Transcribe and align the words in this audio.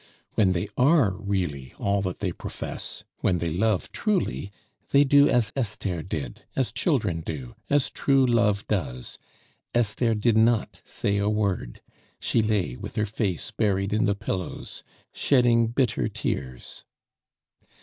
When 0.33 0.53
they 0.53 0.67
are 0.77 1.13
really 1.15 1.75
all 1.77 2.01
that 2.01 2.21
they 2.21 2.31
profess, 2.31 3.03
when 3.19 3.37
they 3.37 3.51
love 3.55 3.91
truly, 3.91 4.51
they 4.89 5.03
do 5.03 5.29
as 5.29 5.53
Esther 5.55 6.01
did, 6.01 6.41
as 6.55 6.71
children 6.71 7.21
do, 7.23 7.53
as 7.69 7.91
true 7.91 8.25
love 8.25 8.67
does; 8.67 9.19
Esther 9.75 10.15
did 10.15 10.35
not 10.37 10.81
say 10.85 11.17
a 11.17 11.29
word, 11.29 11.81
she 12.19 12.41
lay 12.41 12.75
with 12.75 12.95
her 12.95 13.05
face 13.05 13.51
buried 13.51 13.93
in 13.93 14.05
the 14.05 14.15
pillows, 14.15 14.83
shedding 15.13 15.67
bitter 15.67 16.07
tears. 16.09 16.83